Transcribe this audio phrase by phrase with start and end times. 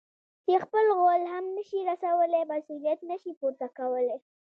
[0.45, 4.19] چې خپل غول هم نه شي رسولاى؛ مسؤلیت نه شي پورته کولای.